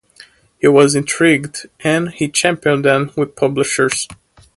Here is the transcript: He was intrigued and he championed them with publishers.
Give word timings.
He 0.59 0.67
was 0.67 0.95
intrigued 0.95 1.67
and 1.81 2.09
he 2.09 2.27
championed 2.27 2.85
them 2.85 3.11
with 3.15 3.35
publishers. 3.35 4.07